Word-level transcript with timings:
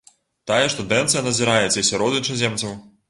Тая 0.51 0.57
ж 0.71 0.77
тэндэнцыя 0.79 1.21
назіраецца 1.27 1.77
і 1.79 1.85
сярод 1.91 2.17
іншаземцаў. 2.21 2.73